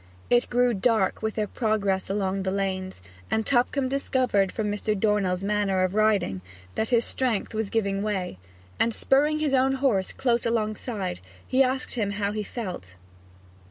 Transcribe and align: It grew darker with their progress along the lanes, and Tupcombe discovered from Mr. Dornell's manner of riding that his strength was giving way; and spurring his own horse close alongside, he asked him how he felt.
It 0.31 0.49
grew 0.49 0.73
darker 0.73 1.19
with 1.21 1.35
their 1.35 1.45
progress 1.45 2.09
along 2.09 2.41
the 2.41 2.49
lanes, 2.49 3.03
and 3.29 3.45
Tupcombe 3.45 3.87
discovered 3.87 4.51
from 4.51 4.71
Mr. 4.71 4.99
Dornell's 4.99 5.43
manner 5.43 5.83
of 5.83 5.93
riding 5.93 6.41
that 6.73 6.89
his 6.89 7.05
strength 7.05 7.53
was 7.53 7.69
giving 7.69 8.01
way; 8.01 8.39
and 8.79 8.95
spurring 8.95 9.37
his 9.37 9.53
own 9.53 9.73
horse 9.73 10.11
close 10.11 10.43
alongside, 10.43 11.19
he 11.45 11.61
asked 11.61 11.93
him 11.93 12.13
how 12.13 12.31
he 12.31 12.41
felt. 12.41 12.95